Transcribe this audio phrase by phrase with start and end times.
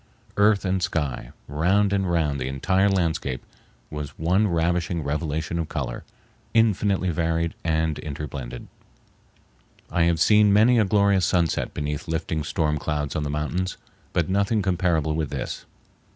[0.35, 3.45] Earth and sky, round and round the entire landscape,
[3.91, 6.03] was one ravishing revelation of color,
[6.55, 8.65] infinitely varied and interblended.
[9.91, 13.77] I have seen many a glorious sunset beneath lifting storm clouds on the mountains,
[14.11, 15.65] but nothing comparable with this.